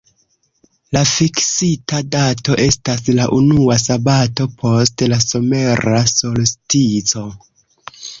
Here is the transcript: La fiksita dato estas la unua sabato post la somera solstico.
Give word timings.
La 0.95 1.01
fiksita 1.09 1.99
dato 2.15 2.55
estas 2.63 3.03
la 3.19 3.27
unua 3.39 3.77
sabato 3.81 4.47
post 4.63 5.05
la 5.13 5.21
somera 5.27 6.01
solstico. 6.13 7.23